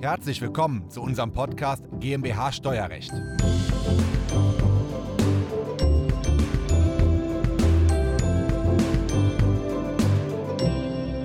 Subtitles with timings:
[0.00, 3.10] Herzlich willkommen zu unserem Podcast GmbH Steuerrecht.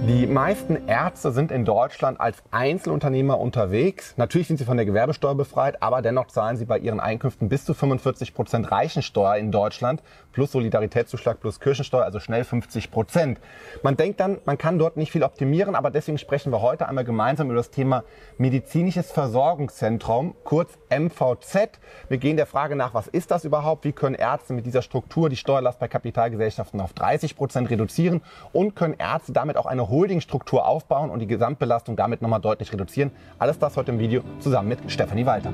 [0.06, 4.16] Die meisten Ärzte sind in Deutschland als Einzelunternehmer unterwegs.
[4.18, 7.64] Natürlich sind sie von der Gewerbesteuer befreit, aber dennoch zahlen sie bei ihren Einkünften bis
[7.64, 10.04] zu 45 Prozent Reichensteuer in Deutschland
[10.34, 13.40] plus Solidaritätszuschlag plus Kirchensteuer, also schnell 50 Prozent.
[13.82, 17.06] Man denkt dann, man kann dort nicht viel optimieren, aber deswegen sprechen wir heute einmal
[17.06, 18.04] gemeinsam über das Thema
[18.38, 21.80] medizinisches Versorgungszentrum, kurz MVZ.
[22.10, 23.86] Wir gehen der Frage nach, was ist das überhaupt?
[23.86, 28.76] Wie können Ärzte mit dieser Struktur die Steuerlast bei Kapitalgesellschaften auf 30 Prozent reduzieren und
[28.76, 33.12] können Ärzte damit auch eine Holdingstruktur aufbauen und die Gesamtbelastung damit nochmal deutlich reduzieren.
[33.38, 35.54] Alles das heute im Video zusammen mit Stefanie Walter.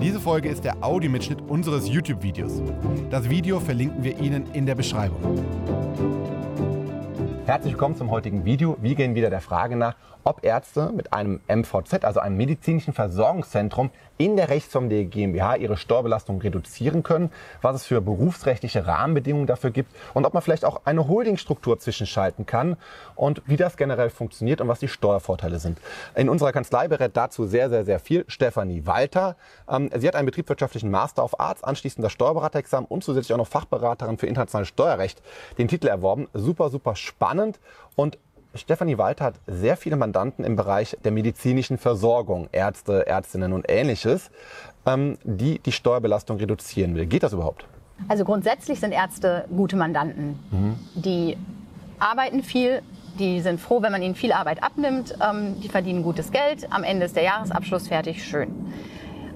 [0.00, 2.62] Diese Folge ist der Audiomitschnitt unseres YouTube-Videos.
[3.10, 5.20] Das Video verlinken wir Ihnen in der Beschreibung.
[7.44, 8.78] Herzlich willkommen zum heutigen Video.
[8.80, 9.94] Wir gehen wieder der Frage nach,
[10.28, 15.76] ob Ärzte mit einem MVZ, also einem medizinischen Versorgungszentrum, in der Rechtsform der GmbH ihre
[15.76, 17.30] Steuerbelastung reduzieren können,
[17.62, 22.44] was es für berufsrechtliche Rahmenbedingungen dafür gibt und ob man vielleicht auch eine Holdingstruktur zwischenschalten
[22.44, 22.76] kann
[23.14, 25.78] und wie das generell funktioniert und was die Steuervorteile sind.
[26.14, 29.36] In unserer Kanzlei berät dazu sehr, sehr, sehr viel Stefanie Walter.
[29.70, 33.46] Ähm, sie hat einen betriebswirtschaftlichen Master auf Arzt, anschließend das Steuerberaterexamen und zusätzlich auch noch
[33.46, 35.22] Fachberaterin für internationales Steuerrecht
[35.56, 36.28] den Titel erworben.
[36.34, 37.60] Super, super spannend
[37.94, 38.18] und
[38.54, 44.30] Stefanie Walter hat sehr viele Mandanten im Bereich der medizinischen Versorgung, Ärzte, Ärztinnen und ähnliches,
[44.86, 47.06] ähm, die die Steuerbelastung reduzieren will.
[47.06, 47.66] Geht das überhaupt?
[48.06, 50.38] Also grundsätzlich sind Ärzte gute Mandanten.
[50.50, 50.76] Mhm.
[50.94, 51.36] Die
[51.98, 52.82] arbeiten viel,
[53.18, 56.84] die sind froh, wenn man ihnen viel Arbeit abnimmt, ähm, die verdienen gutes Geld, am
[56.84, 58.48] Ende ist der Jahresabschluss fertig, schön.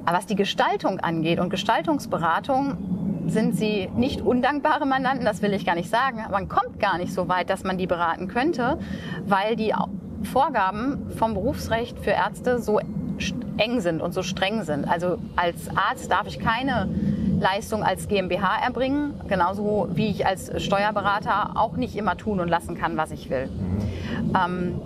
[0.05, 5.65] Aber was die Gestaltung angeht und Gestaltungsberatung, sind sie nicht undankbare Mandanten, das will ich
[5.65, 6.25] gar nicht sagen.
[6.31, 8.79] Man kommt gar nicht so weit, dass man die beraten könnte,
[9.27, 9.75] weil die
[10.25, 12.81] Vorgaben vom Berufsrecht für Ärzte so
[13.59, 14.87] eng sind und so streng sind.
[14.87, 16.89] Also als Arzt darf ich keine
[17.41, 22.77] Leistung als GmbH erbringen, genauso wie ich als Steuerberater auch nicht immer tun und lassen
[22.77, 23.49] kann, was ich will.
[24.35, 24.81] Ähm,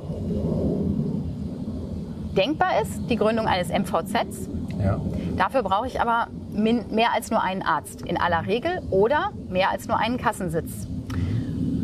[2.36, 4.48] denkbar ist die Gründung eines MVZs.
[4.82, 5.00] Ja.
[5.36, 9.88] Dafür brauche ich aber mehr als nur einen Arzt in aller Regel oder mehr als
[9.88, 10.86] nur einen Kassensitz.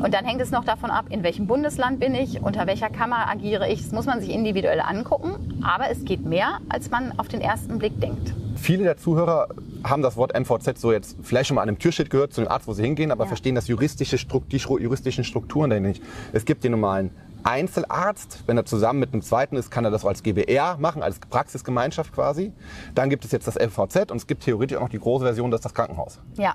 [0.03, 3.28] Und dann hängt es noch davon ab, in welchem Bundesland bin ich, unter welcher Kammer
[3.28, 3.83] agiere ich.
[3.83, 5.62] Das muss man sich individuell angucken.
[5.62, 8.34] Aber es geht mehr, als man auf den ersten Blick denkt.
[8.56, 9.47] Viele der Zuhörer
[9.84, 12.50] haben das Wort MVZ so jetzt vielleicht schon mal an einem Türschild gehört, zu dem
[12.50, 13.28] Arzt, wo sie hingehen, aber ja.
[13.28, 16.03] verstehen das juristische die juristischen Strukturen dahinter nicht.
[16.32, 17.10] Es gibt den normalen
[17.44, 18.44] Einzelarzt.
[18.47, 22.12] Wenn er zusammen mit einem zweiten ist, kann er das als GBR machen, als Praxisgemeinschaft
[22.12, 22.53] quasi.
[22.94, 25.50] Dann gibt es jetzt das MVZ und es gibt theoretisch auch noch die große Version,
[25.50, 26.19] das ist das Krankenhaus.
[26.34, 26.54] Ja,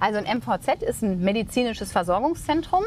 [0.00, 2.84] also ein MVZ ist ein medizinisches Versorgungszentrum.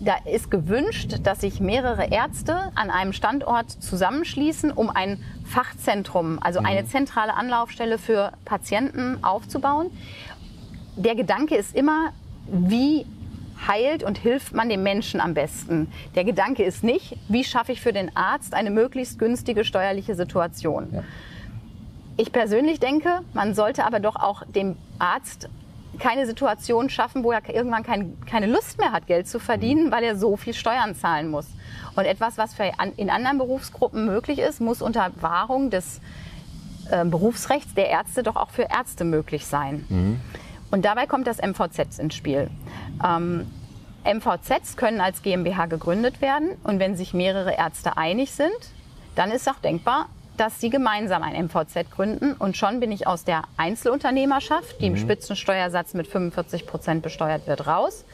[0.00, 6.60] Da ist gewünscht, dass sich mehrere Ärzte an einem Standort zusammenschließen, um ein Fachzentrum, also
[6.60, 6.88] eine mhm.
[6.88, 9.90] zentrale Anlaufstelle für Patienten aufzubauen.
[10.96, 12.12] Der Gedanke ist immer,
[12.46, 13.06] wie
[13.66, 15.90] heilt und hilft man dem Menschen am besten.
[16.14, 20.88] Der Gedanke ist nicht, wie schaffe ich für den Arzt eine möglichst günstige steuerliche Situation.
[20.92, 21.02] Ja.
[22.18, 25.48] Ich persönlich denke, man sollte aber doch auch dem Arzt
[25.98, 29.92] keine Situation schaffen, wo er irgendwann kein, keine Lust mehr hat, Geld zu verdienen, mhm.
[29.92, 31.46] weil er so viel Steuern zahlen muss.
[31.94, 36.00] Und etwas, was für in anderen Berufsgruppen möglich ist, muss unter Wahrung des
[36.90, 39.84] äh, Berufsrechts der Ärzte doch auch für Ärzte möglich sein.
[39.88, 40.20] Mhm.
[40.70, 42.50] Und dabei kommt das MVZ ins Spiel.
[43.04, 43.50] Ähm,
[44.04, 48.50] MVZs können als GmbH gegründet werden und wenn sich mehrere Ärzte einig sind,
[49.16, 53.24] dann ist auch denkbar, dass sie gemeinsam ein MVZ gründen und schon bin ich aus
[53.24, 54.98] der Einzelunternehmerschaft, die im mhm.
[54.98, 58.04] Spitzensteuersatz mit 45 Prozent besteuert wird, raus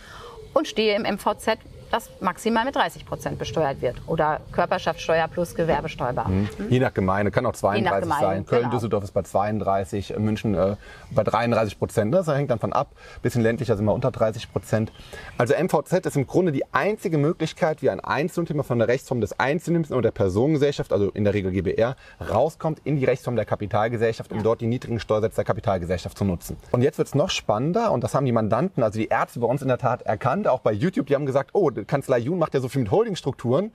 [0.55, 1.59] und stehe im MVZ
[1.93, 3.97] das maximal mit 30 Prozent besteuert wird.
[4.07, 6.27] Oder Körperschaftssteuer plus Gewerbesteuer.
[6.27, 6.49] Mhm.
[6.71, 8.47] Je nach Gemeinde, kann auch 32 Gemeinde, sein.
[8.47, 8.75] Köln, genau.
[8.75, 10.77] Düsseldorf ist bei 32, München äh,
[11.11, 12.15] bei 33 Prozent.
[12.15, 12.93] Das hängt dann von ab.
[13.21, 14.91] Bisschen ländlicher sind wir unter 30 Prozent.
[15.37, 19.39] Also MVZ ist im Grunde die einzige Möglichkeit, wie ein Einzelunternehmer von der Rechtsform des
[19.39, 21.97] Einzelunternehmens oder der Personengesellschaft, also in der Regel GBR,
[22.31, 24.45] rauskommt in die Rechtsform der Kapitalgesellschaft, um ja.
[24.45, 26.57] dort die niedrigen Steuersätze der Kapitalgesellschaft zu nutzen.
[26.71, 29.47] Und jetzt wird es noch spannender und das haben die Mandanten, also die Ärzte bei
[29.47, 32.55] uns in der Tat erkannt, auch bei YouTube, die haben gesagt, oh, Kanzlei Jun macht
[32.55, 33.73] ja so viel mit Holdingstrukturen.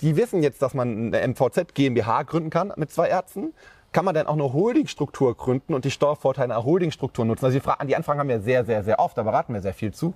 [0.00, 3.52] Die wissen jetzt, dass man eine MVZ GmbH gründen kann mit zwei Ärzten.
[3.92, 7.44] Kann man dann auch eine Holdingstruktur gründen und die Steuervorteile einer Holdingstruktur nutzen?
[7.44, 9.74] Also die, Fra die Anfragen haben wir sehr, sehr, sehr oft, da beraten wir sehr
[9.74, 10.14] viel zu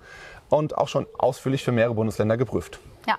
[0.49, 2.79] und auch schon ausführlich für mehrere Bundesländer geprüft.
[3.09, 3.17] Ja,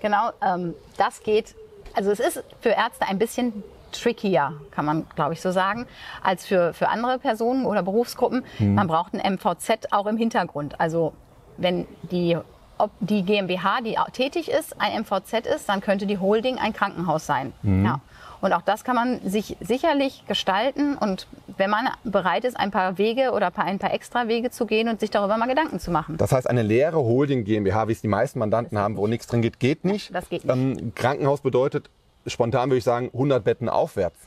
[0.00, 0.30] genau.
[0.42, 1.54] Ähm, das geht.
[1.94, 5.86] Also es ist für Ärzte ein bisschen trickier, kann man, glaube ich, so sagen,
[6.22, 8.44] als für, für andere Personen oder Berufsgruppen.
[8.58, 8.74] Hm.
[8.74, 10.80] Man braucht ein MVZ auch im Hintergrund.
[10.80, 11.14] Also
[11.56, 12.36] wenn die
[12.84, 17.26] ob die GmbH, die tätig ist, ein MVZ ist, dann könnte die Holding ein Krankenhaus
[17.26, 17.52] sein.
[17.62, 17.84] Mhm.
[17.84, 18.00] Ja.
[18.40, 21.26] Und auch das kann man sich sicherlich gestalten und
[21.56, 25.00] wenn man bereit ist, ein paar Wege oder ein paar extra Wege zu gehen und
[25.00, 26.18] sich darüber mal Gedanken zu machen.
[26.18, 29.40] Das heißt, eine leere Holding GmbH, wie es die meisten Mandanten haben, wo nichts drin
[29.40, 30.14] geht, geht nicht.
[30.14, 30.54] Das geht nicht.
[30.54, 31.88] Ähm, Krankenhaus bedeutet,
[32.26, 34.18] spontan würde ich sagen, 100 Betten aufwärts.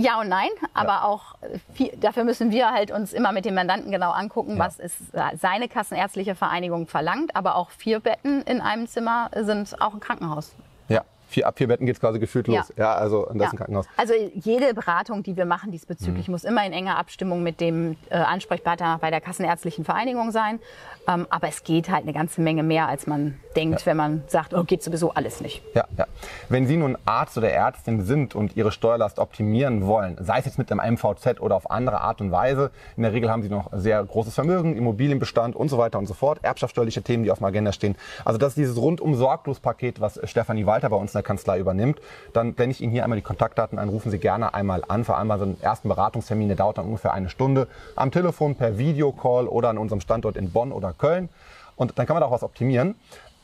[0.00, 1.04] Ja und nein, aber ja.
[1.04, 1.34] auch
[1.74, 4.58] viel, dafür müssen wir halt uns immer mit dem Mandanten genau angucken, ja.
[4.58, 4.96] was ist
[5.34, 7.36] seine kassenärztliche Vereinigung verlangt.
[7.36, 10.54] Aber auch vier Betten in einem Zimmer sind auch ein Krankenhaus.
[10.88, 12.58] Ja, vier, ab vier Betten geht es quasi gefühlt ja.
[12.58, 12.72] los.
[12.76, 13.44] Ja, also das ja.
[13.44, 13.86] ist ein Krankenhaus.
[13.96, 16.32] Also jede Beratung, die wir machen diesbezüglich, mhm.
[16.32, 20.60] muss immer in enger Abstimmung mit dem äh, Ansprechpartner bei der Kassenärztlichen Vereinigung sein.
[21.06, 23.86] Ähm, aber es geht halt eine ganze Menge mehr, als man denkt, ja.
[23.86, 25.62] wenn man sagt, oh, geht sowieso alles nicht.
[25.74, 26.06] Ja, ja.
[26.48, 30.58] Wenn Sie nun Arzt oder Ärztin sind und Ihre Steuerlast optimieren wollen, sei es jetzt
[30.58, 33.70] mit einem MVZ oder auf andere Art und Weise, in der Regel haben Sie noch
[33.72, 37.44] sehr großes Vermögen, Immobilienbestand und so weiter und so fort, erbschaftssteuerliche Themen, die auf dem
[37.44, 37.96] Agenda stehen.
[38.24, 41.58] Also das ist dieses rundum sorglos Paket, was Stefanie Walter bei uns in der Kanzlei
[41.58, 42.00] übernimmt.
[42.32, 45.40] Dann blende ich Ihnen hier einmal die Kontaktdaten ein, rufen Sie gerne einmal an, vereinbaren
[45.40, 49.68] so einen ersten Beratungstermin, der dauert dann ungefähr eine Stunde, am Telefon, per Videocall oder
[49.68, 51.28] an unserem Standort in Bonn oder Köln.
[51.76, 52.94] Und dann kann man da auch was optimieren.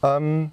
[0.02, 0.52] Ähm,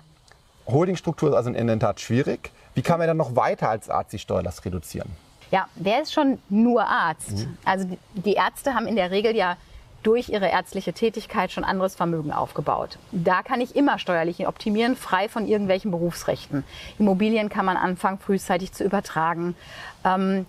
[0.67, 2.51] Holdingstruktur ist also in der Tat schwierig.
[2.75, 5.09] Wie kann man dann noch weiter als Arzt die Steuerlast reduzieren?
[5.51, 7.31] Ja, wer ist schon nur Arzt?
[7.31, 7.57] Mhm.
[7.63, 9.57] Also die Ärzte haben in der Regel ja
[10.01, 12.97] durch ihre ärztliche Tätigkeit schon anderes Vermögen aufgebaut.
[13.11, 16.63] Da kann ich immer steuerlich optimieren, frei von irgendwelchen Berufsrechten.
[16.99, 19.55] Immobilien kann man anfangen, frühzeitig zu übertragen.
[20.03, 20.45] Ähm,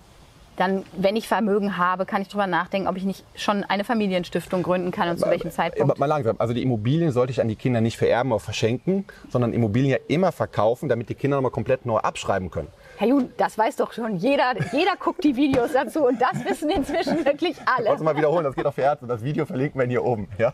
[0.57, 4.63] dann, wenn ich Vermögen habe, kann ich darüber nachdenken, ob ich nicht schon eine Familienstiftung
[4.63, 5.99] gründen kann und zu welchem Zeitpunkt.
[5.99, 6.35] Mal langsam.
[6.39, 9.97] Also die Immobilien sollte ich an die Kinder nicht vererben oder verschenken, sondern Immobilien ja
[10.07, 12.67] immer verkaufen, damit die Kinder nochmal komplett neu abschreiben können.
[12.97, 14.53] Herr Jun, das weiß doch schon jeder.
[14.71, 17.93] Jeder guckt die Videos dazu und das wissen inzwischen wirklich alle.
[17.93, 19.05] Ich mal wiederholen, das geht auch für Ärzte.
[19.05, 20.29] Das Video verlinken wir hier oben.
[20.37, 20.53] Ja?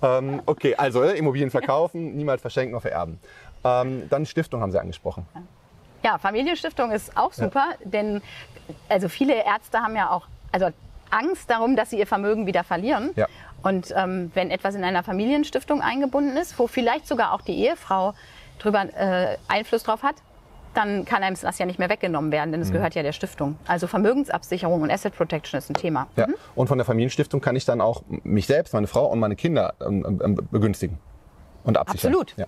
[0.00, 3.18] Ähm, okay, also äh, Immobilien verkaufen, niemals verschenken oder vererben.
[3.64, 5.26] Ähm, dann Stiftung haben Sie angesprochen.
[5.34, 5.42] Ja,
[6.18, 7.76] Familienstiftung ist auch super, ja.
[7.84, 8.22] denn
[8.88, 10.68] also viele Ärzte haben ja auch also
[11.10, 13.10] Angst darum, dass sie ihr Vermögen wieder verlieren.
[13.16, 13.26] Ja.
[13.62, 18.14] Und ähm, wenn etwas in einer Familienstiftung eingebunden ist, wo vielleicht sogar auch die Ehefrau
[18.58, 20.16] drüber äh, Einfluss drauf hat,
[20.74, 22.74] dann kann einem das ja nicht mehr weggenommen werden, denn es mhm.
[22.74, 23.58] gehört ja der Stiftung.
[23.66, 26.06] Also Vermögensabsicherung und Asset Protection ist ein Thema.
[26.16, 26.26] Ja.
[26.26, 26.34] Mhm.
[26.54, 29.74] Und von der Familienstiftung kann ich dann auch mich selbst, meine Frau und meine Kinder
[29.84, 30.98] ähm, ähm, begünstigen
[31.64, 32.12] und absichern.
[32.12, 32.34] Absolut.
[32.36, 32.46] Ja.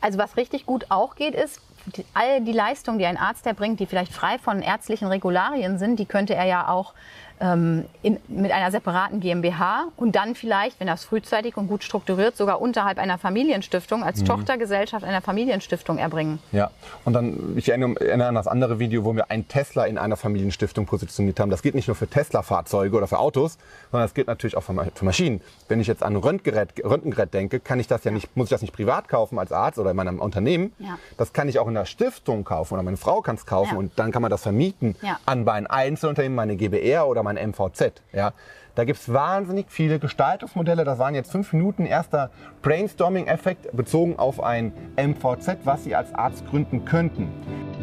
[0.00, 3.80] Also was richtig gut auch geht, ist, die, all die Leistungen, die ein Arzt erbringt,
[3.80, 6.94] die vielleicht frei von ärztlichen Regularien sind, die könnte er ja auch
[7.42, 12.36] ähm, in, mit einer separaten GmbH und dann vielleicht, wenn das frühzeitig und gut strukturiert,
[12.36, 14.26] sogar unterhalb einer Familienstiftung als mhm.
[14.26, 16.38] Tochtergesellschaft einer Familienstiftung erbringen.
[16.52, 16.70] Ja,
[17.04, 20.86] und dann, ich erinnere, an das andere Video, wo wir einen Tesla in einer Familienstiftung
[20.86, 21.50] positioniert haben.
[21.50, 23.58] Das geht nicht nur für Tesla-Fahrzeuge oder für Autos,
[23.90, 25.40] sondern das gilt natürlich auch für, für Maschinen.
[25.68, 28.62] Wenn ich jetzt an Röntgengerät, Röntgengerät denke, kann ich das ja nicht, muss ich das
[28.62, 30.72] nicht privat kaufen als Arzt oder in meinem Unternehmen.
[30.78, 30.98] Ja.
[31.16, 33.78] Das kann ich auch in der Stiftung kaufen oder meine Frau kann es kaufen ja.
[33.78, 35.18] und dann kann man das vermieten ja.
[35.26, 38.02] an mein Einzelunternehmen, meine GBR oder mein MVZ.
[38.12, 38.32] Ja.
[38.74, 40.84] Da gibt es wahnsinnig viele Gestaltungsmodelle.
[40.84, 42.30] Das waren jetzt fünf Minuten erster
[42.62, 47.28] Brainstorming-Effekt bezogen auf ein MVZ, was Sie als Arzt gründen könnten.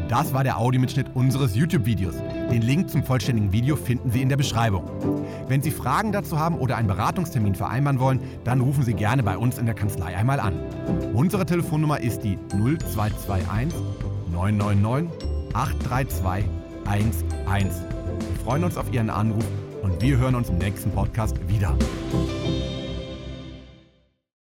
[0.07, 2.15] Das war der Audiomitschnitt unseres YouTube-Videos.
[2.49, 4.89] Den Link zum vollständigen Video finden Sie in der Beschreibung.
[5.47, 9.37] Wenn Sie Fragen dazu haben oder einen Beratungstermin vereinbaren wollen, dann rufen Sie gerne bei
[9.37, 10.59] uns in der Kanzlei einmal an.
[11.13, 13.79] Unsere Telefonnummer ist die 0221
[14.31, 16.49] 999 832
[17.51, 17.98] 11.
[18.19, 19.45] Wir freuen uns auf Ihren Anruf
[19.81, 21.75] und wir hören uns im nächsten Podcast wieder.